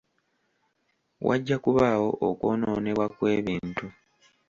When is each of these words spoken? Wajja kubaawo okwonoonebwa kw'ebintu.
Wajja 1.27 1.55
kubaawo 1.63 2.09
okwonoonebwa 2.27 3.05
kw'ebintu. 3.15 3.85